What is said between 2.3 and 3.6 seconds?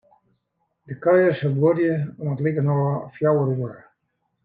likernôch fjouwer